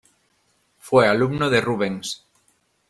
[0.79, 2.25] Fue alumno de Rubens.